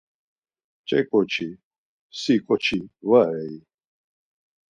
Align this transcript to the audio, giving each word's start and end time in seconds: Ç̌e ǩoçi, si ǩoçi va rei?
Ç̌e 0.87 0.99
ǩoçi, 1.09 1.49
si 2.19 2.35
ǩoçi 2.45 2.79
va 3.09 3.21
rei? 3.33 3.55